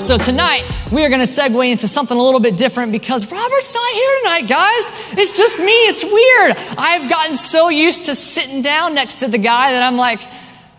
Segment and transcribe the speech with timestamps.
[0.00, 3.74] So tonight, we are going to segue into something a little bit different because Robert's
[3.74, 5.18] not here tonight, guys.
[5.18, 5.72] It's just me.
[5.72, 6.56] It's weird.
[6.78, 10.20] I've gotten so used to sitting down next to the guy that I'm like,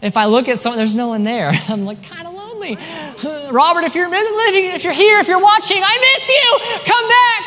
[0.01, 1.51] if I look at someone, there's no one there.
[1.69, 2.79] I'm like, kind of lonely.
[3.51, 6.59] Robert, if you're living, if you're here, if you're watching, I miss you.
[6.91, 7.43] Come back.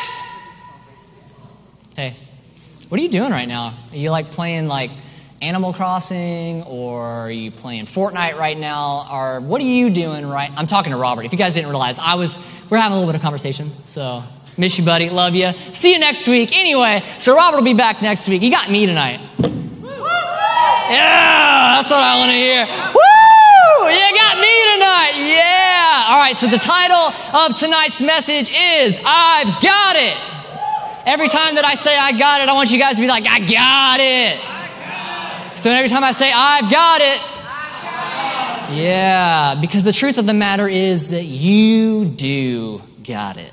[1.97, 2.17] Hey,
[2.87, 3.77] what are you doing right now?
[3.91, 4.91] Are you like playing like
[5.45, 9.07] Animal Crossing or are you playing Fortnite right now?
[9.11, 10.51] Or what are you doing right?
[10.57, 11.23] I'm talking to Robert.
[11.23, 13.71] If you guys didn't realize, I was, we're having a little bit of conversation.
[13.83, 14.23] So,
[14.57, 15.11] miss you, buddy.
[15.11, 15.51] Love you.
[15.71, 16.51] See you next week.
[16.51, 18.41] Anyway, so Robert will be back next week.
[18.41, 19.19] You got me tonight.
[20.89, 22.65] Yeah, that's what I want to hear.
[22.65, 23.89] Woo!
[23.93, 25.13] You got me tonight.
[25.29, 26.05] Yeah.
[26.07, 30.17] All right, so the title of tonight's message is I've Got It.
[31.05, 33.27] Every time that I say I got it, I want you guys to be like,
[33.27, 34.54] I got it.
[35.65, 37.19] So every time I say, I've got it,
[38.77, 43.51] yeah, because the truth of the matter is that you do got it.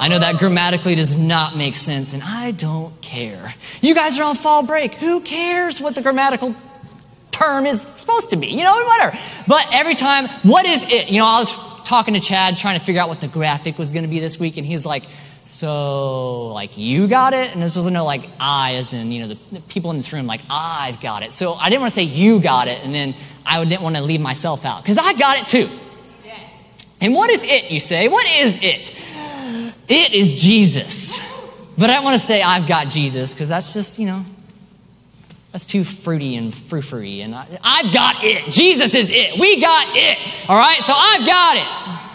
[0.00, 3.52] I know that grammatically does not make sense, and I don't care.
[3.82, 4.94] You guys are on fall break.
[4.94, 6.56] Who cares what the grammatical
[7.30, 8.46] term is supposed to be?
[8.46, 9.14] You know, whatever.
[9.46, 11.10] But every time, what is it?
[11.10, 11.52] You know, I was
[11.84, 14.38] talking to Chad trying to figure out what the graphic was going to be this
[14.38, 15.04] week, and he's like,
[15.44, 17.52] so like you got it?
[17.52, 20.12] And this was no like i as in you know the, the, people in this
[20.12, 21.32] room like i've got it.
[21.32, 23.14] So i didn't want to say you got it and then
[23.44, 25.68] i didn't want to leave myself out because i got it too.
[26.24, 26.86] Yes.
[27.00, 28.08] and what is it you say?
[28.08, 28.94] What is it?
[29.86, 31.20] It is jesus.
[31.76, 34.24] But i don't want to say i've got jesus because that's just you know
[35.52, 38.50] that's too fruity and frou-frou and I, i've got it.
[38.50, 39.38] Jesus is it.
[39.38, 40.18] We got it.
[40.48, 40.80] All right?
[40.80, 42.13] So i've got it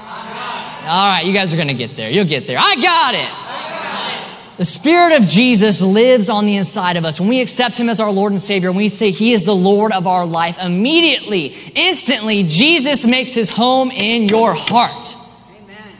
[0.89, 2.09] all right, you guys are going to get there.
[2.09, 2.57] You'll get there.
[2.59, 4.57] I got it.
[4.57, 7.19] The Spirit of Jesus lives on the inside of us.
[7.19, 9.55] When we accept Him as our Lord and Savior, when we say He is the
[9.55, 15.15] Lord of our life, immediately, instantly, Jesus makes His home in your heart.
[15.55, 15.93] Amen.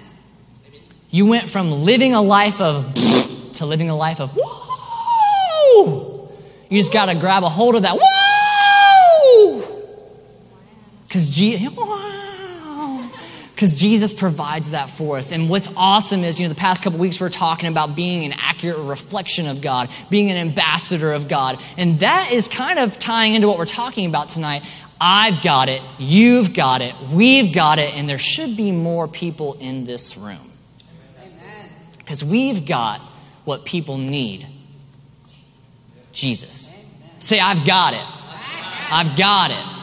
[1.12, 2.94] You went from living a life of
[3.54, 6.30] to living a life of whoa.
[6.70, 9.61] You just got to grab a hold of that whoa.
[11.08, 11.73] Because Jesus,
[13.59, 15.33] because Jesus provides that for us.
[15.33, 18.23] And what's awesome is, you know, the past couple weeks we are talking about being
[18.23, 21.59] an accurate reflection of God, being an ambassador of God.
[21.75, 24.64] And that is kind of tying into what we're talking about tonight.
[25.02, 29.55] I've got it, you've got it, we've got it, and there should be more people
[29.55, 30.53] in this room.
[31.97, 33.02] Because we've got
[33.43, 34.47] what people need
[36.14, 36.80] Jesus.
[37.20, 38.05] Say, I've got it.
[38.89, 39.80] I've got it.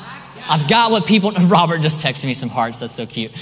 [0.48, 1.32] I've got what people.
[1.42, 2.80] Robert just texted me some hearts.
[2.80, 3.32] That's so cute.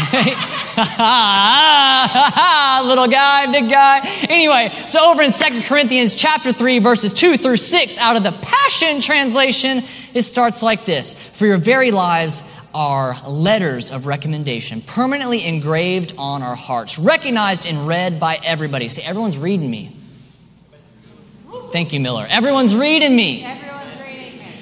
[2.86, 4.00] Little guy, big guy.
[4.28, 8.32] Anyway, so over in Second Corinthians chapter 3, verses 2 through 6, out of the
[8.32, 9.84] Passion Translation,
[10.14, 12.44] it starts like this For your very lives
[12.74, 18.88] are letters of recommendation, permanently engraved on our hearts, recognized and read by everybody.
[18.88, 19.96] See, everyone's reading me.
[21.72, 22.26] Thank you, Miller.
[22.28, 23.44] Everyone's reading me.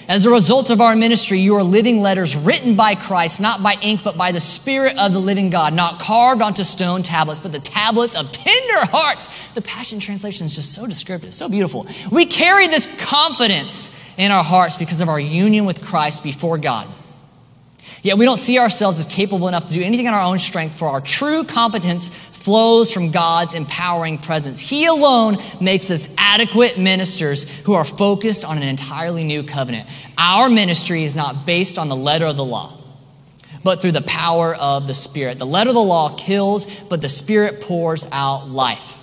[0.09, 3.75] As a result of our ministry, you are living letters written by Christ, not by
[3.83, 7.53] ink, but by the Spirit of the living God, not carved onto stone tablets, but
[7.53, 9.29] the tablets of tender hearts.
[9.53, 11.87] The Passion Translation is just so descriptive, so beautiful.
[12.11, 16.89] We carry this confidence in our hearts because of our union with Christ before God.
[18.03, 20.79] Yet we don't see ourselves as capable enough to do anything in our own strength,
[20.79, 22.11] for our true competence
[22.49, 24.59] flows from God's empowering presence.
[24.59, 29.87] He alone makes us adequate ministers who are focused on an entirely new covenant.
[30.17, 32.79] Our ministry is not based on the letter of the law,
[33.63, 35.39] but through the power of the Spirit.
[35.39, 38.98] The letter of the law kills, but the Spirit pours out life.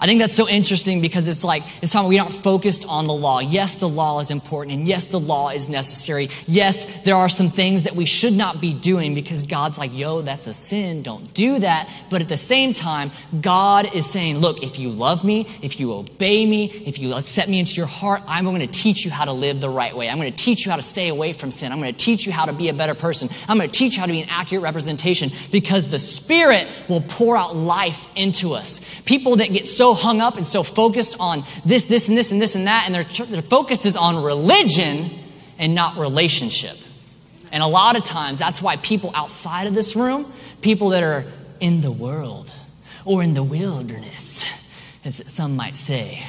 [0.00, 3.12] I think that's so interesting because it's like, it's time we aren't focused on the
[3.12, 3.40] law.
[3.40, 6.30] Yes, the law is important, and yes, the law is necessary.
[6.46, 10.22] Yes, there are some things that we should not be doing because God's like, yo,
[10.22, 11.88] that's a sin, don't do that.
[12.10, 15.92] But at the same time, God is saying, look, if you love me, if you
[15.92, 19.24] obey me, if you accept me into your heart, I'm going to teach you how
[19.24, 20.08] to live the right way.
[20.08, 21.72] I'm going to teach you how to stay away from sin.
[21.72, 23.28] I'm going to teach you how to be a better person.
[23.48, 27.02] I'm going to teach you how to be an accurate representation because the Spirit will
[27.02, 28.80] pour out life into us.
[29.04, 32.40] People that get so hung up and so focused on this, this, and this, and
[32.40, 35.10] this, and that, and their, their focus is on religion
[35.58, 36.76] and not relationship.
[37.52, 41.24] And a lot of times, that's why people outside of this room, people that are
[41.60, 42.52] in the world
[43.04, 44.44] or in the wilderness,
[45.04, 46.22] as some might say,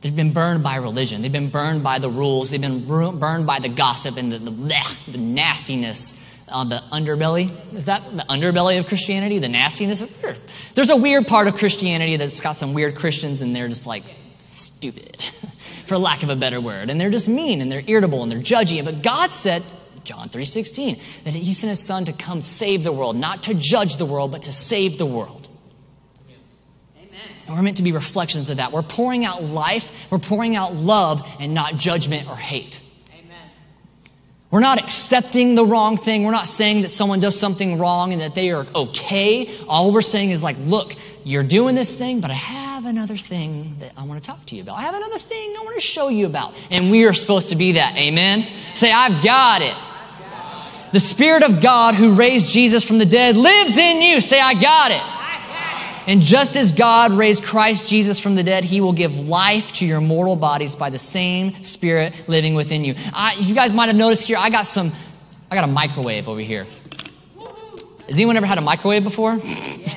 [0.00, 1.22] they've been burned by religion.
[1.22, 2.50] They've been burned by the rules.
[2.50, 6.14] They've been burned by the gossip and the, the, the nastiness
[6.48, 7.50] on the underbelly.
[7.74, 9.38] Is that the underbelly of Christianity?
[9.38, 10.02] The nastiness?
[10.02, 10.40] Of,
[10.74, 14.04] there's a weird part of Christianity that's got some weird Christians and they're just like
[14.38, 15.16] stupid,
[15.86, 16.90] for lack of a better word.
[16.90, 18.84] And they're just mean and they're irritable and they're judgy.
[18.84, 19.62] But God said,
[20.04, 23.96] John 3:16, that he sent his son to come save the world, not to judge
[23.96, 25.48] the world, but to save the world.
[27.46, 28.72] And we're meant to be reflections of that.
[28.72, 32.82] We're pouring out life, we're pouring out love, and not judgment or hate.
[34.54, 36.22] We're not accepting the wrong thing.
[36.22, 39.50] We're not saying that someone does something wrong and that they are okay.
[39.66, 43.74] All we're saying is, like, look, you're doing this thing, but I have another thing
[43.80, 44.78] that I want to talk to you about.
[44.78, 46.54] I have another thing I want to show you about.
[46.70, 47.96] And we are supposed to be that.
[47.96, 48.46] Amen?
[48.76, 49.74] Say, I've got it.
[50.92, 54.20] The Spirit of God who raised Jesus from the dead lives in you.
[54.20, 55.23] Say, I got it.
[56.06, 59.86] And just as God raised Christ Jesus from the dead, he will give life to
[59.86, 62.94] your mortal bodies by the same Spirit living within you.
[63.12, 64.92] I, you guys might have noticed here, I got some,
[65.50, 66.66] I got a microwave over here.
[68.06, 69.36] Has anyone ever had a microwave before?
[69.36, 69.96] Yes.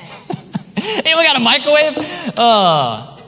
[1.04, 1.98] anyone got a microwave?
[2.38, 3.18] Uh,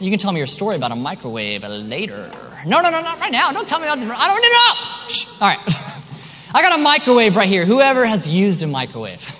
[0.00, 2.30] you can tell me your story about a microwave later.
[2.66, 3.52] No, no, no, not right now.
[3.52, 5.08] Don't tell me about the, I don't know.
[5.08, 5.26] Shh.
[5.40, 5.60] All right.
[6.54, 7.64] I got a microwave right here.
[7.64, 9.36] Whoever has used a microwave.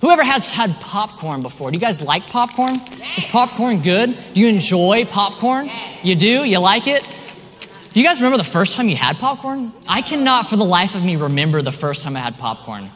[0.00, 2.80] Whoever has had popcorn before, do you guys like popcorn?
[3.18, 4.18] Is popcorn good?
[4.32, 5.68] Do you enjoy popcorn?
[6.02, 6.44] You do?
[6.44, 7.06] You like it?
[7.92, 9.72] Do you guys remember the first time you had popcorn?
[9.86, 12.90] I cannot for the life of me remember the first time I had popcorn.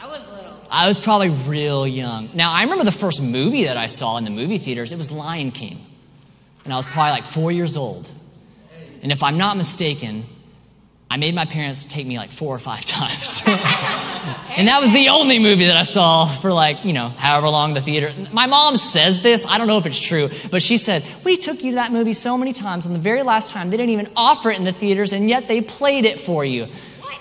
[0.00, 0.52] I was little.
[0.70, 2.30] I was probably real young.
[2.34, 4.92] Now, I remember the first movie that I saw in the movie theaters.
[4.92, 5.84] It was Lion King.
[6.64, 8.08] And I was probably like four years old.
[9.02, 10.26] And if I'm not mistaken,
[11.10, 13.42] I made my parents take me like four or five times.
[14.56, 17.74] and that was the only movie that I saw for like, you know, however long
[17.74, 18.12] the theater.
[18.32, 21.62] My mom says this, I don't know if it's true, but she said, We took
[21.62, 24.08] you to that movie so many times, and the very last time they didn't even
[24.16, 26.66] offer it in the theaters, and yet they played it for you.
[27.00, 27.18] What?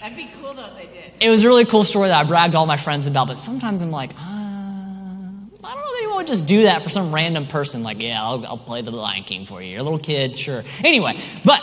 [0.00, 1.12] That'd be cool though if they did.
[1.20, 3.82] It was a really cool story that I bragged all my friends about, but sometimes
[3.82, 7.46] I'm like, uh, I don't know if anyone would just do that for some random
[7.46, 7.82] person.
[7.82, 9.72] Like, yeah, I'll, I'll play the Lion King for you.
[9.72, 10.64] You're a little kid, sure.
[10.82, 11.60] Anyway, but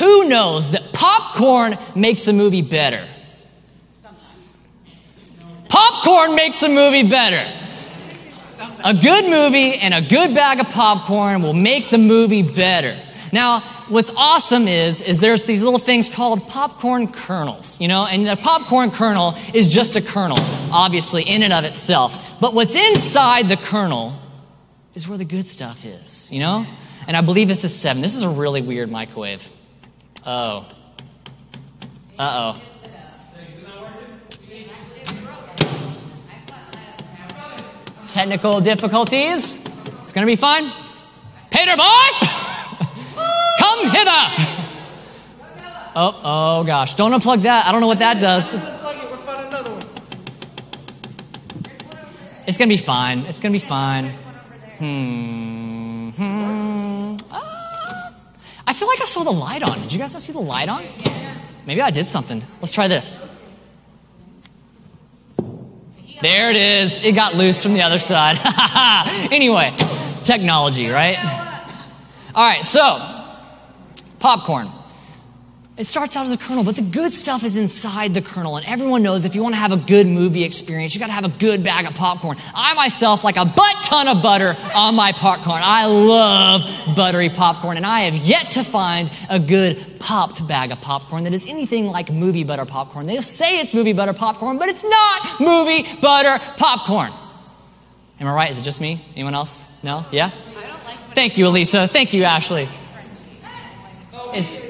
[0.00, 3.06] who knows that popcorn makes a movie better?
[5.68, 7.48] Popcorn makes a movie better.
[8.82, 12.98] A good movie and a good bag of popcorn will make the movie better.
[13.30, 18.26] Now, what's awesome is, is there's these little things called popcorn kernels, you know, and
[18.26, 20.38] the popcorn kernel is just a kernel,
[20.72, 22.40] obviously, in and of itself.
[22.40, 24.18] But what's inside the kernel
[24.94, 26.66] is where the good stuff is, you know?
[27.06, 28.02] And I believe this is seven.
[28.02, 29.48] This is a really weird microwave.
[30.26, 30.66] Oh.
[32.18, 32.62] Uh oh.
[38.08, 39.60] Technical difficulties.
[40.00, 40.72] It's going to be fine.
[41.50, 41.82] Peter boy,
[43.58, 44.60] come hither.
[45.96, 46.94] Oh, oh gosh.
[46.94, 47.66] Don't unplug that.
[47.66, 48.52] I don't know what that does.
[52.46, 53.20] It's going to be fine.
[53.20, 54.10] It's going to be fine.
[54.78, 56.10] Hmm.
[56.10, 57.16] hmm.
[57.30, 58.12] Ah.
[58.66, 59.80] I feel like I saw the light on.
[59.80, 60.84] Did you guys not see the light on?
[61.66, 62.42] Maybe I did something.
[62.60, 63.20] Let's try this.
[66.20, 67.00] There it is.
[67.00, 68.38] It got loose from the other side.
[69.32, 69.74] anyway,
[70.22, 71.18] technology, right?
[72.34, 72.98] All right, so
[74.18, 74.70] popcorn.
[75.80, 78.58] It starts out as a kernel, but the good stuff is inside the kernel.
[78.58, 81.14] And everyone knows if you want to have a good movie experience, you got to
[81.14, 82.36] have a good bag of popcorn.
[82.54, 85.62] I myself like a butt ton of butter on my popcorn.
[85.64, 90.82] I love buttery popcorn, and I have yet to find a good popped bag of
[90.82, 93.06] popcorn that is anything like movie butter popcorn.
[93.06, 97.10] They say it's movie butter popcorn, but it's not movie butter popcorn.
[98.20, 98.50] Am I right?
[98.50, 99.02] Is it just me?
[99.14, 99.64] Anyone else?
[99.82, 100.04] No?
[100.12, 100.30] Yeah?
[100.54, 101.88] Like Thank you, Elisa.
[101.88, 102.68] Thank you, Ashley.
[104.34, 104.60] Is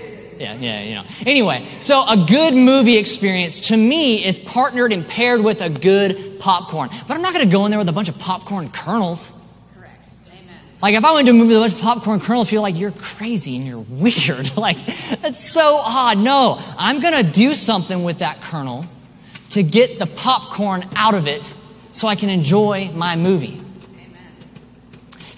[0.41, 1.05] yeah, yeah, you know.
[1.27, 6.41] Anyway, so a good movie experience to me is partnered and paired with a good
[6.41, 6.89] popcorn.
[7.07, 9.35] But I'm not going to go in there with a bunch of popcorn kernels.
[9.77, 10.03] Correct.
[10.29, 10.57] Amen.
[10.81, 12.71] Like if I went to a movie with a bunch of popcorn kernels, people are
[12.71, 14.57] like, you're crazy and you're weird.
[14.57, 14.79] like,
[15.21, 16.17] that's so odd.
[16.17, 18.87] No, I'm going to do something with that kernel
[19.51, 21.53] to get the popcorn out of it
[21.93, 23.61] so I can enjoy my movie.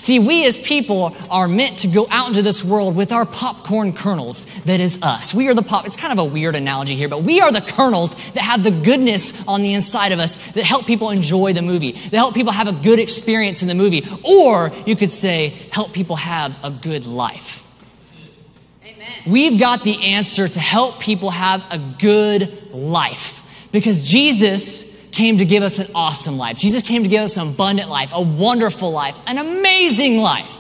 [0.03, 3.93] See, we as people are meant to go out into this world with our popcorn
[3.93, 5.33] kernels that is us.
[5.33, 7.61] We are the pop, it's kind of a weird analogy here, but we are the
[7.61, 11.63] kernels that have the goodness on the inside of us that help people enjoy the
[11.63, 15.51] movie, that help people have a good experience in the movie, or you could say,
[15.71, 17.65] help people have a good life.
[18.85, 19.09] Amen.
[19.25, 25.45] We've got the answer to help people have a good life because Jesus came to
[25.45, 26.59] give us an awesome life.
[26.59, 30.59] Jesus came to give us an abundant life, a wonderful life, an amazing life.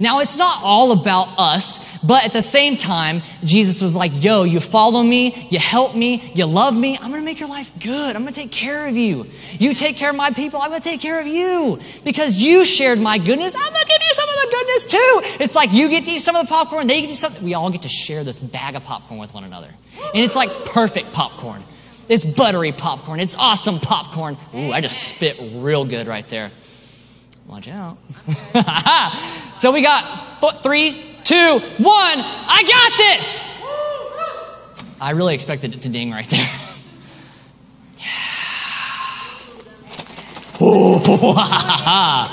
[0.00, 4.44] Now, it's not all about us, But at the same time, Jesus was like, yo,
[4.44, 8.14] you follow me, you help me, you love me, I'm gonna make your life good.
[8.14, 9.26] I'm gonna take care of you.
[9.58, 11.80] You take care of my people, I'm gonna take care of you.
[12.04, 15.44] Because you shared my goodness, I'm gonna give you some of the goodness too.
[15.44, 17.42] It's like you get to eat some of the popcorn, they get to eat something.
[17.42, 19.74] We all get to share this bag of popcorn with one another.
[20.14, 21.62] And it's like perfect popcorn.
[22.08, 23.20] It's buttery popcorn.
[23.20, 24.36] It's awesome popcorn.
[24.54, 26.50] Ooh, I just spit real good right there.
[27.46, 27.98] Watch out.
[29.54, 30.92] so we got foot three,
[31.24, 32.20] two, one.
[32.20, 33.44] I got this.
[35.00, 36.52] I really expected it to ding right there.
[40.60, 42.26] oh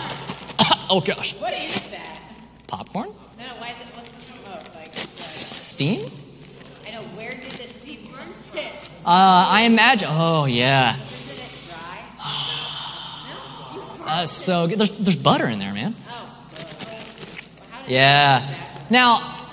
[1.06, 1.36] gosh.
[1.36, 2.20] What is that?
[2.66, 3.10] Popcorn?
[3.38, 4.74] No, no, why is it, what's the smoke?
[4.74, 6.10] Like, Steam?
[6.88, 8.90] I know, where did the steam from sit?
[9.06, 10.08] Uh, I imagine.
[10.12, 10.96] Oh, yeah.
[10.96, 12.00] Isn't it dry?
[13.30, 13.76] no?
[13.76, 14.80] You burnt That's so good.
[14.80, 15.96] There's, there's butter in there, man.
[16.10, 16.66] Oh, good.
[16.66, 18.56] Well, how did Yeah.
[18.90, 19.46] Now,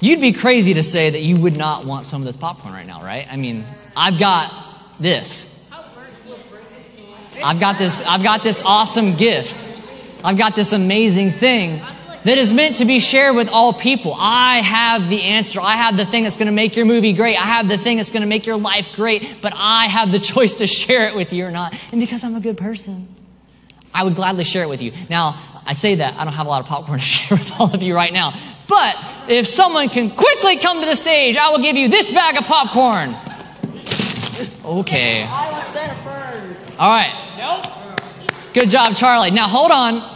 [0.00, 2.84] you'd be crazy to say that you would not want some of this popcorn right
[2.84, 3.28] now, right?
[3.30, 3.64] I mean,
[3.96, 4.52] I've got
[4.98, 5.50] this.
[5.70, 7.44] How burnt will Bruce's can?
[7.44, 9.68] I've got this I've got this awesome gift.
[10.24, 11.80] I've got this amazing thing
[12.26, 14.12] that is meant to be shared with all people.
[14.18, 15.60] I have the answer.
[15.60, 17.40] I have the thing that's going to make your movie great.
[17.40, 20.18] I have the thing that's going to make your life great, but I have the
[20.34, 21.72] choice to share it with you or not.
[21.92, 23.06] And because I'm a good person,
[23.94, 24.92] I would gladly share it with you.
[25.08, 27.72] Now, I say that I don't have a lot of popcorn to share with all
[27.72, 28.34] of you right now.
[28.66, 28.96] But
[29.28, 32.44] if someone can quickly come to the stage, I will give you this bag of
[32.44, 33.16] popcorn.
[34.64, 35.22] Okay.
[35.22, 36.80] I want Santa first.
[36.80, 37.14] All right.
[37.38, 38.52] Nope.
[38.52, 39.30] Good job, Charlie.
[39.30, 40.15] Now hold on.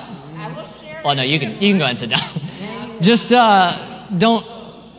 [1.04, 3.00] Well, no, you can you can go ahead and sit down.
[3.00, 4.46] Just uh, don't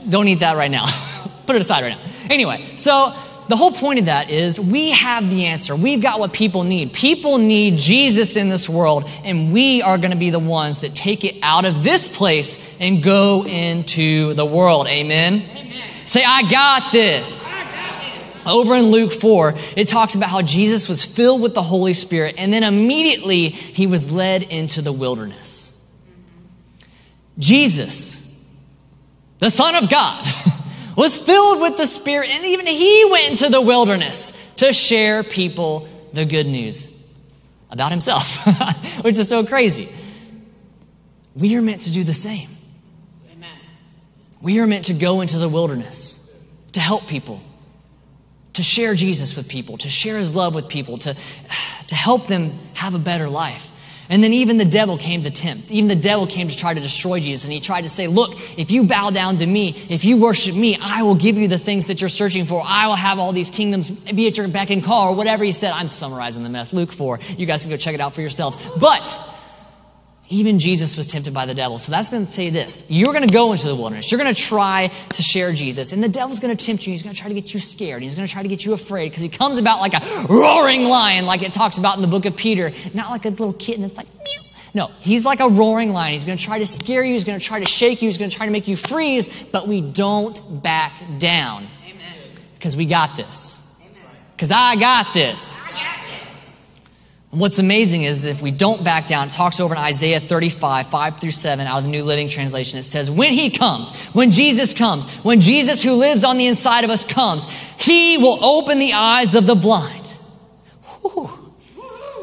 [0.09, 0.85] don't eat that right now.
[1.45, 2.11] Put it aside right now.
[2.29, 3.13] Anyway, so
[3.49, 5.75] the whole point of that is we have the answer.
[5.75, 6.93] We've got what people need.
[6.93, 10.95] People need Jesus in this world, and we are going to be the ones that
[10.95, 14.87] take it out of this place and go into the world.
[14.87, 15.41] Amen.
[15.41, 15.89] Amen.
[16.05, 17.49] Say, I got this.
[17.51, 18.47] I got it.
[18.47, 22.35] Over in Luke 4, it talks about how Jesus was filled with the Holy Spirit
[22.37, 25.70] and then immediately he was led into the wilderness.
[27.41, 28.23] Jesus,
[29.39, 30.25] the Son of God,
[30.95, 35.87] was filled with the Spirit and even he went into the wilderness to share people
[36.13, 36.95] the good news
[37.71, 38.37] about himself,
[39.01, 39.89] which is so crazy.
[41.35, 42.55] We are meant to do the same.
[43.31, 43.49] Amen.
[44.41, 46.29] We are meant to go into the wilderness
[46.73, 47.41] to help people,
[48.53, 51.15] to share Jesus with people, to share his love with people, to,
[51.87, 53.70] to help them have a better life.
[54.11, 55.71] And then even the devil came to tempt.
[55.71, 57.45] Even the devil came to try to destroy Jesus.
[57.45, 60.53] And he tried to say, Look, if you bow down to me, if you worship
[60.53, 62.61] me, I will give you the things that you're searching for.
[62.63, 65.53] I will have all these kingdoms be at your beck and call, or whatever he
[65.53, 65.71] said.
[65.71, 66.73] I'm summarizing the mess.
[66.73, 67.19] Luke 4.
[67.37, 68.57] You guys can go check it out for yourselves.
[68.77, 69.17] But
[70.31, 71.77] even Jesus was tempted by the devil.
[71.77, 72.83] So that's going to say this.
[72.87, 74.11] You're going to go into the wilderness.
[74.11, 75.91] You're going to try to share Jesus.
[75.91, 76.91] And the devil's going to tempt you.
[76.91, 78.01] He's going to try to get you scared.
[78.01, 80.83] He's going to try to get you afraid because he comes about like a roaring
[80.83, 82.71] lion, like it talks about in the book of Peter.
[82.93, 84.47] Not like a little kitten that's like, meow.
[84.73, 86.13] No, he's like a roaring lion.
[86.13, 87.13] He's going to try to scare you.
[87.13, 88.07] He's going to try to shake you.
[88.07, 89.27] He's going to try to make you freeze.
[89.51, 91.67] But we don't back down
[92.53, 93.61] because we got this.
[94.35, 95.61] Because I got this.
[95.61, 96.00] I got this.
[97.31, 101.19] What's amazing is if we don't back down, it talks over in Isaiah 35, 5
[101.21, 102.77] through 7 out of the New Living Translation.
[102.77, 106.83] It says, When he comes, when Jesus comes, when Jesus who lives on the inside
[106.83, 107.45] of us comes,
[107.77, 110.07] he will open the eyes of the blind
[111.01, 111.29] Whew.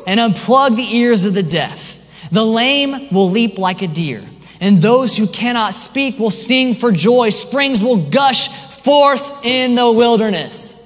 [0.06, 1.96] and unplug the ears of the deaf.
[2.30, 4.22] The lame will leap like a deer,
[4.60, 7.30] and those who cannot speak will sing for joy.
[7.30, 8.48] Springs will gush
[8.82, 10.77] forth in the wilderness.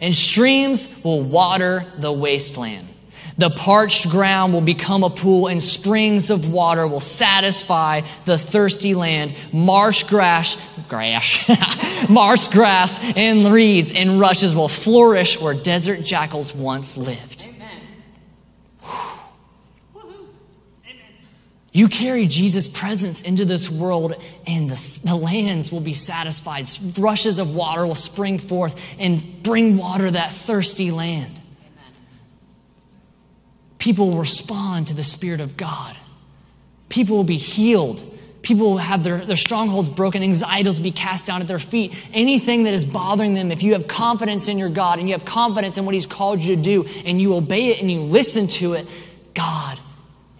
[0.00, 2.88] And streams will water the wasteland.
[3.38, 8.96] The parched ground will become a pool, and springs of water will satisfy the thirsty
[8.96, 9.36] land.
[9.52, 10.56] Marsh grass,
[10.88, 11.38] grass,
[12.08, 17.48] marsh grass, and reeds and rushes will flourish where desert jackals once lived.
[17.48, 17.80] Amen.
[21.78, 26.66] You carry Jesus' presence into this world, and the, the lands will be satisfied.
[26.98, 31.40] Rushes of water will spring forth and bring water to that thirsty land.
[31.40, 31.94] Amen.
[33.78, 35.96] people will respond to the Spirit of God.
[36.88, 38.02] People will be healed.
[38.42, 40.20] People will have their, their strongholds broken.
[40.24, 41.94] Anxieties will be cast down at their feet.
[42.12, 45.24] Anything that is bothering them, if you have confidence in your God and you have
[45.24, 48.48] confidence in what He's called you to do and you obey it and you listen
[48.48, 48.88] to it,
[49.32, 49.78] God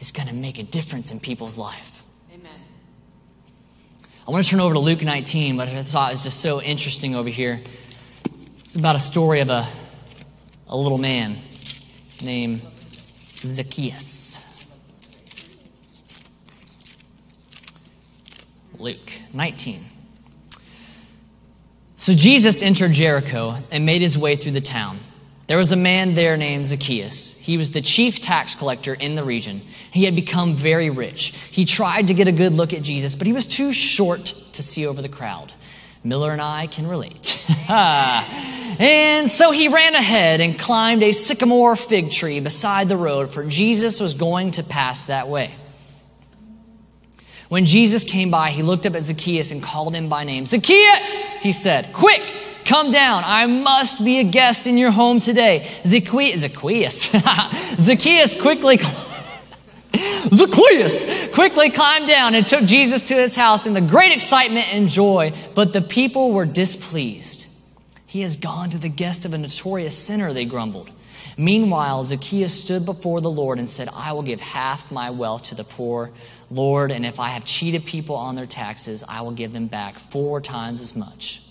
[0.01, 2.03] is going to make a difference in people's life.
[2.33, 2.51] Amen.
[4.27, 6.63] I want to turn over to Luke 19, but I thought it was just so
[6.63, 7.61] interesting over here.
[8.61, 9.67] It's about a story of a,
[10.69, 11.39] a little man
[12.23, 12.63] named
[13.39, 14.45] Zacchaeus.
[18.79, 19.85] Luke 19.
[21.97, 25.01] So Jesus entered Jericho and made his way through the town.
[25.49, 27.33] There was a man there named Zacchaeus.
[27.33, 29.63] He was the chief tax collector in the region.
[29.91, 31.33] He had become very rich.
[31.51, 34.63] He tried to get a good look at Jesus, but he was too short to
[34.63, 35.51] see over the crowd.
[36.05, 37.43] Miller and I can relate.
[37.69, 43.43] and so he ran ahead and climbed a sycamore fig tree beside the road, for
[43.47, 45.55] Jesus was going to pass that way.
[47.49, 50.45] When Jesus came by, he looked up at Zacchaeus and called him by name.
[50.45, 52.21] Zacchaeus, he said, quick,
[52.69, 53.25] come down.
[53.25, 55.69] I must be a guest in your home today.
[55.87, 57.11] Zacchaeus, Zacchaeus,
[57.81, 58.79] Zacchaeus quickly.
[60.33, 64.89] Zacchaeus quickly climbed down and took Jesus to his house in the great excitement and
[64.89, 67.47] joy, but the people were displeased.
[68.07, 70.91] He has gone to the guest of a notorious sinner, they grumbled.
[71.39, 75.55] Meanwhile, Zacchaeus stood before the Lord and said, I will give half my wealth to
[75.55, 76.11] the poor,
[76.51, 79.99] Lord, and if I have cheated people on their taxes, I will give them back
[79.99, 81.43] four times as much.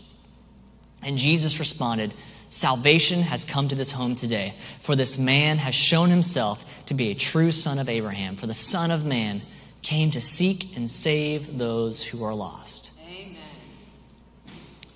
[1.07, 2.13] And Jesus responded,
[2.49, 7.11] Salvation has come to this home today, for this man has shown himself to be
[7.11, 8.35] a true son of Abraham.
[8.35, 9.41] For the Son of Man
[9.81, 12.91] came to seek and save those who are lost.
[13.09, 13.37] Amen.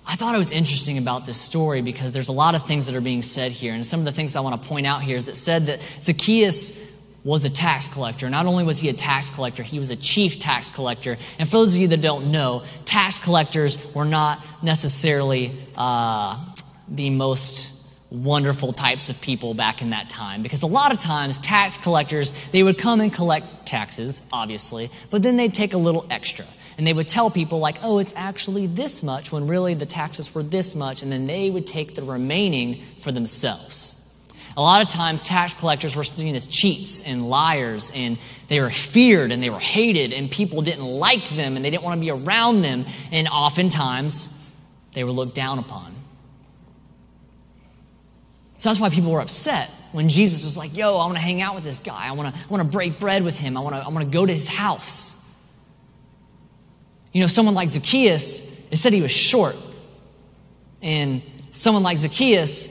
[0.06, 2.94] I thought it was interesting about this story because there's a lot of things that
[2.94, 3.72] are being said here.
[3.72, 5.80] And some of the things I want to point out here is it said that
[5.98, 6.72] Zacchaeus
[7.24, 8.28] was a tax collector.
[8.28, 11.16] Not only was he a tax collector, he was a chief tax collector.
[11.38, 15.56] And for those of you that don't know, tax collectors were not necessarily.
[15.76, 16.52] Uh,
[16.88, 17.72] the most
[18.10, 22.34] wonderful types of people back in that time because a lot of times tax collectors
[22.52, 26.44] they would come and collect taxes obviously but then they'd take a little extra
[26.76, 30.34] and they would tell people like oh it's actually this much when really the taxes
[30.34, 33.96] were this much and then they would take the remaining for themselves
[34.56, 38.18] a lot of times tax collectors were seen as cheats and liars and
[38.48, 41.82] they were feared and they were hated and people didn't like them and they didn't
[41.82, 44.30] want to be around them and oftentimes
[44.94, 45.94] they were looked down upon
[48.62, 51.42] so that's why people were upset when Jesus was like, yo, I want to hang
[51.42, 52.06] out with this guy.
[52.06, 53.56] I want to, I want to break bread with him.
[53.56, 55.16] I want to, I want to go to his house.
[57.12, 59.56] You know, someone like Zacchaeus, it said he was short.
[60.80, 62.68] And someone like Zacchaeus,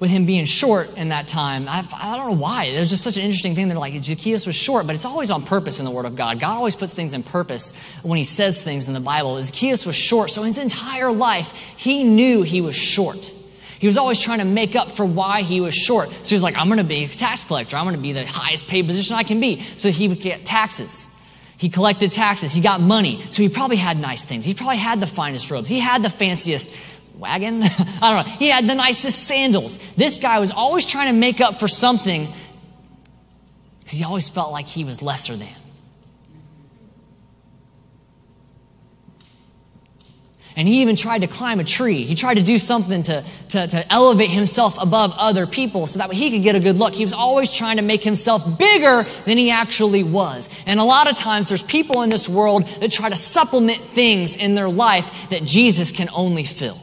[0.00, 2.72] with him being short in that time, I, I don't know why.
[2.78, 3.68] Was just such an interesting thing.
[3.68, 6.38] They're like, Zacchaeus was short, but it's always on purpose in the Word of God.
[6.38, 9.40] God always puts things in purpose when he says things in the Bible.
[9.42, 13.34] Zacchaeus was short, so his entire life, he knew he was short.
[13.80, 16.10] He was always trying to make up for why he was short.
[16.10, 17.76] So he was like, I'm going to be a tax collector.
[17.76, 19.62] I'm going to be the highest paid position I can be.
[19.76, 21.08] So he would get taxes.
[21.58, 22.52] He collected taxes.
[22.52, 23.20] He got money.
[23.30, 24.44] So he probably had nice things.
[24.44, 25.68] He probably had the finest robes.
[25.68, 26.70] He had the fanciest
[27.18, 27.62] wagon.
[28.02, 28.32] I don't know.
[28.38, 29.78] He had the nicest sandals.
[29.96, 32.32] This guy was always trying to make up for something
[33.80, 35.48] because he always felt like he was lesser than.
[40.58, 42.02] And he even tried to climb a tree.
[42.02, 46.08] He tried to do something to, to, to elevate himself above other people so that
[46.08, 46.94] way he could get a good look.
[46.94, 50.50] He was always trying to make himself bigger than he actually was.
[50.66, 54.34] And a lot of times there's people in this world that try to supplement things
[54.34, 56.80] in their life that Jesus can only fill.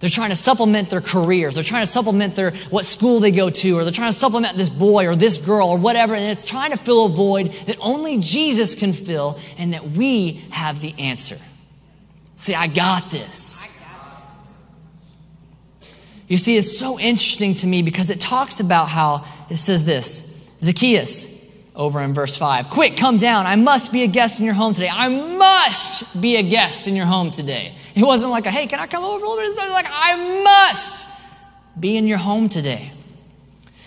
[0.00, 1.56] They're trying to supplement their careers.
[1.56, 4.56] They're trying to supplement their what school they go to, or they're trying to supplement
[4.56, 7.76] this boy or this girl or whatever, and it's trying to fill a void that
[7.80, 11.38] only Jesus can fill, and that we have the answer.
[12.36, 13.74] See, I got this.
[16.28, 20.22] You see, it's so interesting to me because it talks about how it says this
[20.60, 21.28] Zacchaeus,
[21.78, 22.70] over in verse 5.
[22.70, 23.46] Quick, come down.
[23.46, 24.90] I must be a guest in your home today.
[24.92, 27.76] I must be a guest in your home today.
[27.94, 29.48] It wasn't like, a, hey, can I come over a little bit?
[29.48, 31.08] It's like, I must
[31.78, 32.90] be in your home today.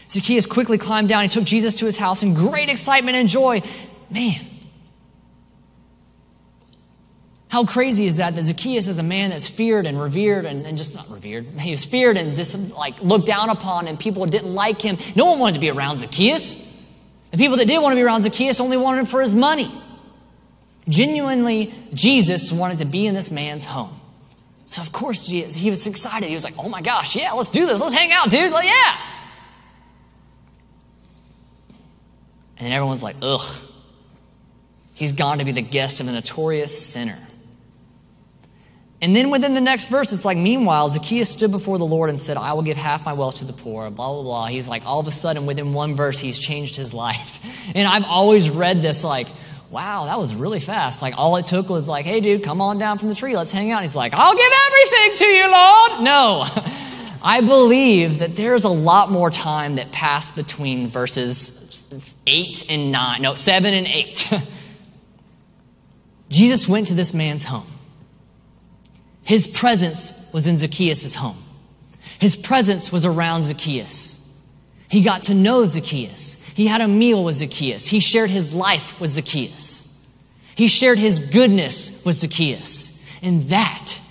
[0.10, 1.24] Zacchaeus quickly climbed down.
[1.24, 3.62] He took Jesus to his house in great excitement and joy.
[4.10, 4.46] Man,
[7.50, 8.36] how crazy is that?
[8.36, 11.46] That Zacchaeus is a man that's feared and revered and, and just not revered.
[11.60, 14.98] He was feared and dis, like looked down upon, and people didn't like him.
[15.16, 16.71] No one wanted to be around Zacchaeus.
[17.32, 19.72] The people that did want to be around Zacchaeus only wanted him for his money.
[20.88, 24.00] Genuinely, Jesus wanted to be in this man's home.
[24.66, 26.28] So, of course, Jesus, he was excited.
[26.28, 27.82] He was like, oh my gosh, yeah, let's do this.
[27.82, 28.52] Let's hang out, dude.
[28.52, 28.98] Like, yeah.
[32.58, 33.42] And then everyone's like, ugh,
[34.94, 37.18] he's gone to be the guest of a notorious sinner.
[39.02, 42.20] And then within the next verse, it's like, meanwhile, Zacchaeus stood before the Lord and
[42.20, 44.46] said, I will give half my wealth to the poor, blah, blah, blah.
[44.46, 47.44] He's like, all of a sudden, within one verse, he's changed his life.
[47.74, 49.28] And I've always read this like,
[49.72, 51.02] wow, that was really fast.
[51.02, 53.36] Like, all it took was like, hey, dude, come on down from the tree.
[53.36, 53.78] Let's hang out.
[53.78, 56.04] And he's like, I'll give everything to you, Lord.
[56.04, 56.46] No.
[57.24, 63.22] I believe that there's a lot more time that passed between verses 8 and 9,
[63.22, 64.34] no, 7 and 8.
[66.30, 67.68] Jesus went to this man's home.
[69.24, 71.38] His presence was in Zacchaeus' home.
[72.20, 74.20] His presence was around Zacchaeus.
[74.90, 76.36] He got to know Zacchaeus.
[76.54, 77.88] He had a meal with Zacchaeus.
[77.88, 79.88] He shared his life with Zacchaeus.
[80.56, 83.02] He shared his goodness with Zacchaeus.
[83.22, 84.02] And that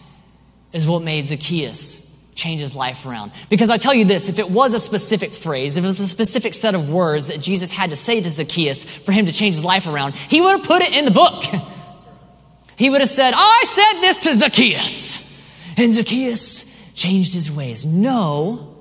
[0.72, 3.32] is what made Zacchaeus change his life around.
[3.50, 6.08] Because I tell you this, if it was a specific phrase, if it was a
[6.08, 9.56] specific set of words that Jesus had to say to Zacchaeus for him to change
[9.56, 11.44] his life around, he would have put it in the book.
[12.80, 15.20] He would have said, I said this to Zacchaeus.
[15.76, 16.64] And Zacchaeus
[16.94, 17.84] changed his ways.
[17.84, 18.74] No,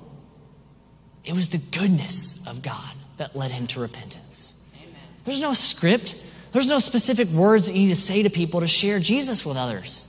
[1.26, 4.56] it was the goodness of God that led him to repentance.
[4.74, 4.96] Amen.
[5.26, 6.16] There's no script,
[6.54, 9.58] there's no specific words that you need to say to people to share Jesus with
[9.58, 10.06] others.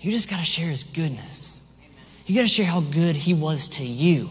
[0.00, 1.60] You just got to share his goodness.
[1.80, 2.02] Amen.
[2.24, 4.30] You got to share how good he was to you.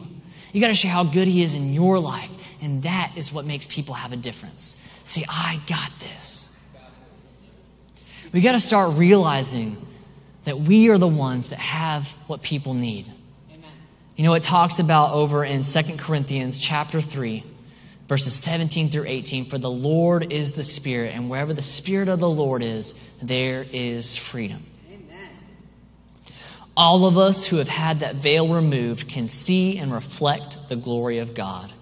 [0.53, 2.31] You got to share how good he is in your life.
[2.63, 4.75] And that is what makes people have a difference.
[5.03, 6.50] See, I got this.
[8.33, 9.85] We got to start realizing
[10.45, 13.05] that we are the ones that have what people need.
[13.51, 13.69] Amen.
[14.15, 17.43] You know, it talks about over in Second Corinthians chapter 3,
[18.07, 22.21] verses 17 through 18 For the Lord is the Spirit, and wherever the Spirit of
[22.21, 24.63] the Lord is, there is freedom.
[24.89, 25.29] Amen.
[26.77, 31.17] All of us who have had that veil removed can see and reflect the glory
[31.17, 31.73] of God.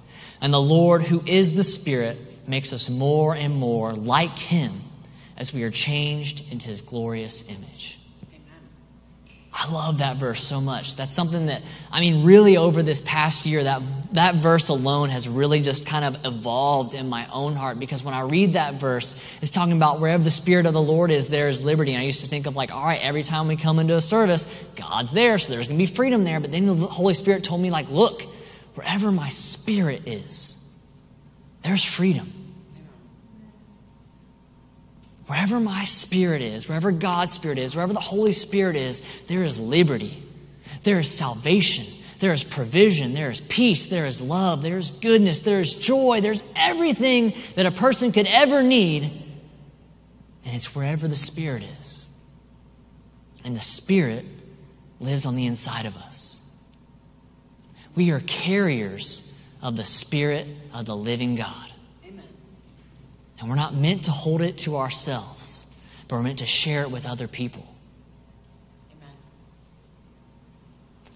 [0.42, 4.82] And the Lord, who is the Spirit, makes us more and more like Him
[5.40, 8.00] as we are changed into his glorious image.
[9.52, 10.96] I love that verse so much.
[10.96, 13.82] That's something that, I mean, really over this past year, that,
[14.14, 18.14] that verse alone has really just kind of evolved in my own heart because when
[18.14, 21.50] I read that verse, it's talking about wherever the Spirit of the Lord is, there
[21.50, 21.94] is liberty.
[21.94, 24.02] And I used to think of like, all right, every time we come into a
[24.02, 26.40] service, God's there, so there's going to be freedom there.
[26.40, 28.22] But then the Holy Spirit told me, like, look,
[28.76, 30.58] wherever my spirit is,
[31.64, 32.39] there's freedom.
[35.30, 39.60] Wherever my spirit is, wherever God's spirit is, wherever the Holy Spirit is, there is
[39.60, 40.24] liberty.
[40.82, 41.86] There is salvation.
[42.18, 43.14] There is provision.
[43.14, 43.86] There is peace.
[43.86, 44.64] There is love.
[44.64, 45.42] There is goodness.
[45.42, 46.22] There is joy.
[46.22, 49.04] There's everything that a person could ever need.
[50.46, 52.08] And it's wherever the Spirit is.
[53.44, 54.26] And the Spirit
[55.00, 56.42] lives on the inside of us.
[57.94, 61.69] We are carriers of the Spirit of the living God.
[63.40, 65.66] And we're not meant to hold it to ourselves,
[66.08, 67.66] but we're meant to share it with other people.
[68.92, 69.16] Amen.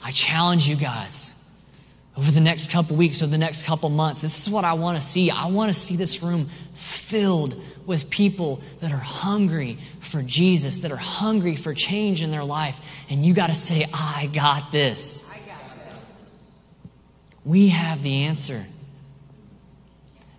[0.02, 1.36] I challenge you guys
[2.16, 4.22] over the next couple weeks or the next couple months.
[4.22, 5.32] This is what I want to see.
[5.32, 10.92] I want to see this room filled with people that are hungry for Jesus, that
[10.92, 12.80] are hungry for change in their life.
[13.10, 15.26] And you got to say, I got this.
[15.30, 16.32] I got this.
[17.44, 18.64] We have the answer.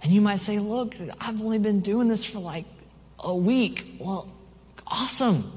[0.04, 2.66] And you might say, Look, I've only been doing this for like
[3.18, 3.96] a week.
[3.98, 4.28] Well,
[4.86, 5.50] awesome.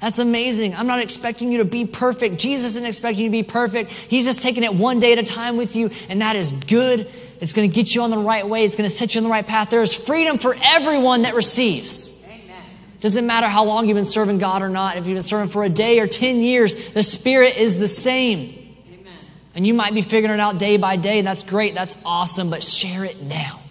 [0.00, 0.74] That's amazing.
[0.74, 2.36] I'm not expecting you to be perfect.
[2.36, 3.90] Jesus isn't expecting you to be perfect.
[3.90, 7.08] He's just taking it one day at a time with you, and that is good.
[7.40, 8.64] It's going to get you on the right way.
[8.64, 9.70] It's going to set you on the right path.
[9.70, 12.12] There is freedom for everyone that receives.
[12.24, 12.62] Amen.
[13.00, 14.98] Doesn't matter how long you've been serving God or not.
[14.98, 18.76] If you've been serving for a day or 10 years, the Spirit is the same.
[18.92, 19.14] Amen.
[19.54, 21.22] And you might be figuring it out day by day.
[21.22, 21.74] That's great.
[21.74, 22.50] That's awesome.
[22.50, 23.62] But share it now.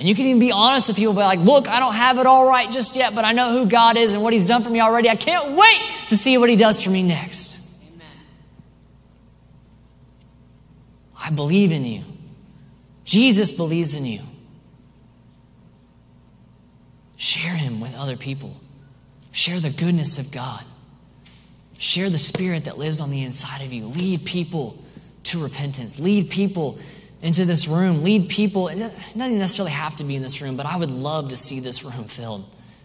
[0.00, 2.24] And you can even be honest with people, be like, look, I don't have it
[2.24, 4.70] all right just yet, but I know who God is and what He's done for
[4.70, 5.10] me already.
[5.10, 7.60] I can't wait to see what He does for me next.
[7.86, 8.06] Amen.
[11.14, 12.04] I believe in you.
[13.04, 14.22] Jesus believes in you.
[17.18, 18.58] Share Him with other people.
[19.32, 20.64] Share the goodness of God.
[21.76, 23.84] Share the Spirit that lives on the inside of you.
[23.84, 24.82] Lead people
[25.24, 26.00] to repentance.
[26.00, 26.78] Lead people
[27.22, 28.68] into this room, lead people.
[28.68, 31.60] It doesn't necessarily have to be in this room, but I would love to see
[31.60, 32.44] this room filled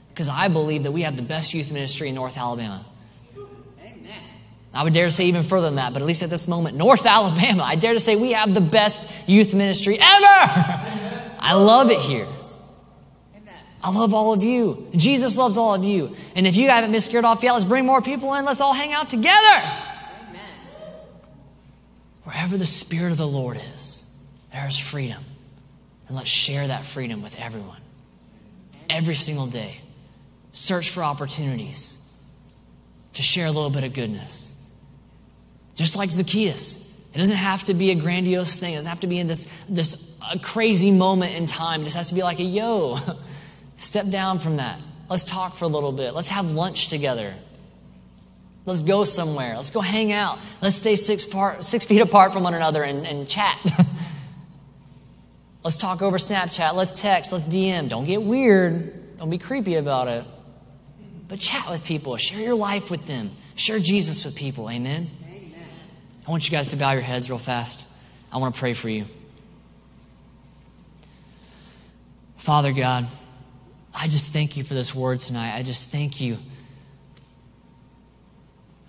[0.09, 2.85] because I believe that we have the best youth ministry in North Alabama.
[3.81, 4.13] Amen.
[4.73, 6.75] I would dare to say even further than that, but at least at this moment,
[6.77, 10.03] North Alabama, I dare to say we have the best youth ministry ever.
[11.39, 12.27] I love it here.
[13.83, 14.89] I love all of you.
[14.95, 16.15] Jesus loves all of you.
[16.35, 18.43] And if you haven't been scared off yet, let's bring more people in.
[18.43, 19.61] Let's all hang out together.
[20.27, 20.41] Amen.
[22.23, 24.04] Wherever the Spirit of the Lord is.
[24.55, 25.21] There is freedom.
[26.07, 27.81] And let's share that freedom with everyone.
[28.89, 29.81] Every single day.
[30.53, 31.97] Search for opportunities
[33.15, 34.53] to share a little bit of goodness.
[35.75, 36.77] Just like Zacchaeus.
[37.13, 38.73] It doesn't have to be a grandiose thing.
[38.73, 40.09] It doesn't have to be in this, this
[40.41, 41.81] crazy moment in time.
[41.81, 42.97] It just has to be like a yo,
[43.77, 44.79] step down from that.
[45.09, 46.13] Let's talk for a little bit.
[46.13, 47.33] Let's have lunch together.
[48.63, 49.57] Let's go somewhere.
[49.57, 50.39] Let's go hang out.
[50.61, 51.27] Let's stay six,
[51.59, 53.59] six feet apart from one another and, and chat.
[55.65, 56.75] Let's talk over Snapchat.
[56.75, 57.31] Let's text.
[57.31, 57.89] Let's DM.
[57.89, 59.17] Don't get weird.
[59.17, 60.23] Don't be creepy about it.
[61.27, 64.69] but chat with people, share your life with them, share Jesus with people.
[64.69, 65.09] Amen.
[65.23, 65.67] Amen.
[66.27, 67.87] I want you guys to bow your heads real fast.
[68.31, 69.05] I want to pray for you.
[72.37, 73.07] Father God,
[73.91, 75.57] I just thank you for this word tonight.
[75.57, 76.37] I just thank you.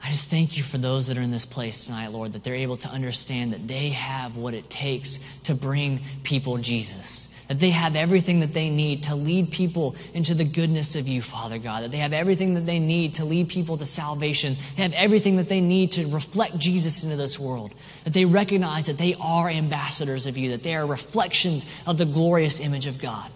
[0.07, 2.55] I just thank you for those that are in this place tonight, Lord, that they're
[2.55, 7.29] able to understand that they have what it takes to bring people Jesus.
[7.49, 11.23] That they have everything that they need to lead people into the goodness of you,
[11.23, 11.83] Father God.
[11.83, 14.57] That they have everything that they need to lead people to salvation.
[14.77, 17.75] They have everything that they need to reflect Jesus into this world.
[18.05, 22.07] That they recognize that they are ambassadors of you, that they are reflections of the
[22.07, 23.29] glorious image of God.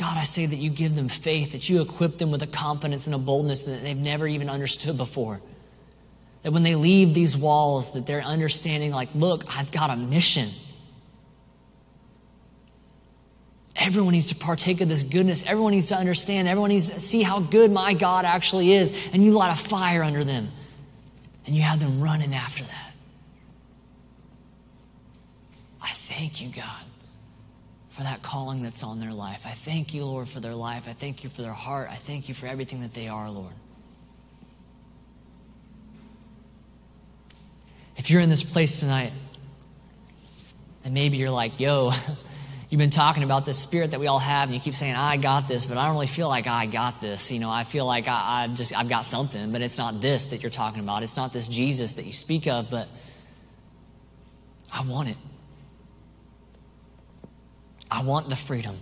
[0.00, 3.04] God, I say that you give them faith, that you equip them with a confidence
[3.04, 5.42] and a boldness that they've never even understood before.
[6.42, 10.52] That when they leave these walls, that they're understanding, like, look, I've got a mission.
[13.76, 15.44] Everyone needs to partake of this goodness.
[15.46, 16.48] Everyone needs to understand.
[16.48, 18.96] Everyone needs to see how good my God actually is.
[19.12, 20.48] And you light a fire under them.
[21.44, 22.92] And you have them running after that.
[25.82, 26.89] I thank you, God
[27.90, 29.44] for that calling that's on their life.
[29.46, 30.86] I thank you, Lord, for their life.
[30.88, 31.88] I thank you for their heart.
[31.90, 33.52] I thank you for everything that they are, Lord.
[37.96, 39.12] If you're in this place tonight,
[40.84, 41.92] and maybe you're like, yo,
[42.70, 45.16] you've been talking about this spirit that we all have, and you keep saying, I
[45.16, 47.32] got this, but I don't really feel like I got this.
[47.32, 50.26] You know, I feel like I, I've just, I've got something, but it's not this
[50.26, 51.02] that you're talking about.
[51.02, 52.88] It's not this Jesus that you speak of, but
[54.72, 55.16] I want it.
[57.90, 58.78] I want the freedom.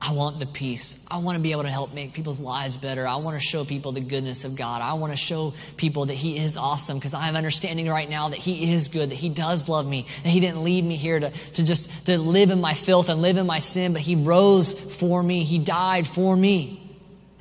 [0.00, 1.04] I want the peace.
[1.10, 3.06] I want to be able to help make people's lives better.
[3.06, 4.80] I want to show people the goodness of God.
[4.80, 8.28] I want to show people that He is awesome because I am understanding right now
[8.28, 11.18] that He is good, that He does love me, that He didn't leave me here
[11.18, 14.14] to, to just to live in my filth and live in my sin, but He
[14.14, 15.42] rose for me.
[15.42, 16.80] He died for me.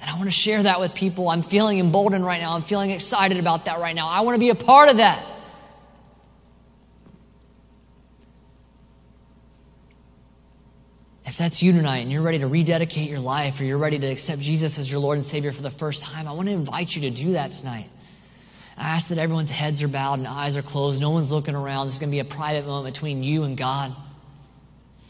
[0.01, 1.29] And I want to share that with people.
[1.29, 2.55] I'm feeling emboldened right now.
[2.55, 4.07] I'm feeling excited about that right now.
[4.07, 5.23] I want to be a part of that.
[11.47, 14.41] That's you tonight and you're ready to rededicate your life or you're ready to accept
[14.41, 17.03] Jesus as your Lord and Savior for the first time, I want to invite you
[17.03, 17.87] to do that tonight.
[18.77, 20.99] I ask that everyone's heads are bowed and eyes are closed.
[20.99, 21.87] No one's looking around.
[21.87, 23.95] This is going to be a private moment between you and God.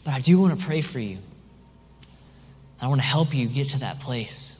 [0.04, 1.18] But I do want to pray for you.
[2.80, 4.54] I want to help you get to that place.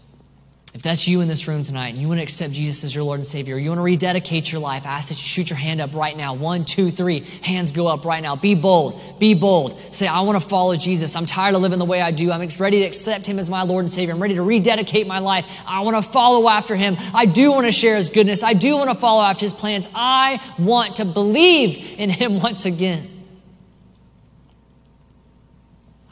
[0.75, 3.03] If that's you in this room tonight and you want to accept Jesus as your
[3.03, 5.57] Lord and Savior, you want to rededicate your life, I ask that you shoot your
[5.57, 6.35] hand up right now.
[6.35, 7.21] One, two, three.
[7.43, 8.37] Hands go up right now.
[8.37, 9.19] Be bold.
[9.19, 9.81] Be bold.
[9.95, 11.17] Say, I want to follow Jesus.
[11.17, 12.31] I'm tired of living the way I do.
[12.31, 14.15] I'm ready to accept Him as my Lord and Savior.
[14.15, 15.47] I'm ready to rededicate my life.
[15.67, 16.97] I want to follow after Him.
[17.15, 18.43] I do want to share His goodness.
[18.43, 19.89] I do want to follow after His plans.
[19.95, 23.25] I want to believe in Him once again.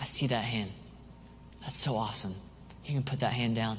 [0.00, 0.72] I see that hand.
[1.60, 2.34] That's so awesome.
[2.86, 3.78] You can put that hand down.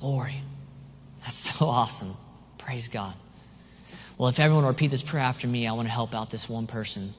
[0.00, 0.42] Glory.
[1.22, 2.16] That's so awesome.
[2.58, 3.14] Praise God.
[4.16, 6.66] Well, if everyone repeat this prayer after me, I want to help out this one
[6.66, 7.14] person.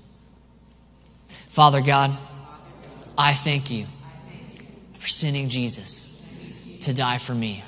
[1.48, 2.18] Father God,
[3.18, 3.86] I thank you
[4.98, 6.12] for sending Jesus
[6.82, 7.64] to die for me.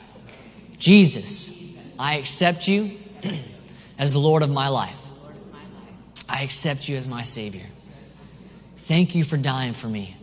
[0.77, 1.53] Jesus,
[1.97, 2.97] I accept you
[3.97, 4.97] as the Lord of my life.
[6.27, 7.65] I accept you as my Savior.
[8.77, 10.15] Thank you for dying for me.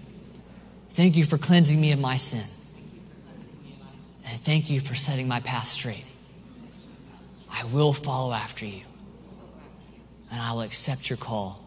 [0.90, 2.44] Thank you for cleansing me of my sin.
[4.48, 6.06] Thank you for setting my path straight.
[7.50, 8.80] I will follow after you.
[10.32, 11.62] And I will accept your call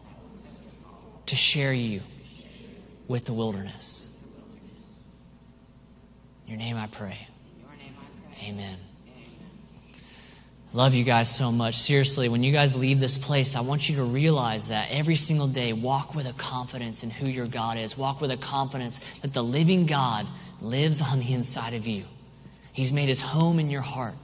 [1.26, 2.00] to share you
[3.06, 4.08] with the wilderness.
[6.44, 7.28] In your name I pray.
[8.42, 8.78] Amen.
[10.72, 11.78] Love you guys so much.
[11.78, 15.46] Seriously, when you guys leave this place, I want you to realize that every single
[15.46, 17.96] day, walk with a confidence in who your God is.
[17.96, 20.26] Walk with a confidence that the living God
[20.60, 22.06] lives on the inside of you.
[22.72, 24.14] He's made his home in your heart.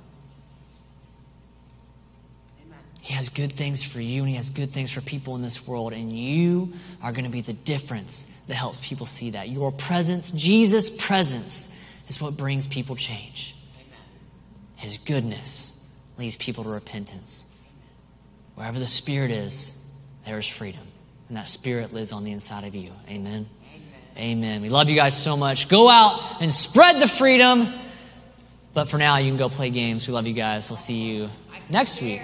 [3.08, 5.66] He has good things for you and he has good things for people in this
[5.66, 5.94] world.
[5.94, 9.48] And you are going to be the difference that helps people see that.
[9.48, 11.70] Your presence, Jesus' presence,
[12.08, 13.56] is what brings people change.
[14.76, 15.74] His goodness
[16.18, 17.46] leads people to repentance.
[18.56, 19.74] Wherever the Spirit is,
[20.26, 20.86] there is freedom.
[21.28, 22.92] And that Spirit lives on the inside of you.
[23.08, 23.48] Amen.
[24.18, 24.36] Amen.
[24.38, 24.62] Amen.
[24.62, 25.68] We love you guys so much.
[25.70, 27.72] Go out and spread the freedom.
[28.74, 30.06] But for now, you can go play games.
[30.06, 30.70] We love you guys.
[30.70, 31.30] We'll see you
[31.70, 32.22] next week.